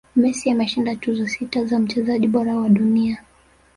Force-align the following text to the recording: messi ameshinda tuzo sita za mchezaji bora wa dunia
messi 0.21 0.49
ameshinda 0.51 0.95
tuzo 0.95 1.27
sita 1.27 1.65
za 1.65 1.79
mchezaji 1.79 2.27
bora 2.27 2.55
wa 2.55 2.69
dunia 2.69 3.23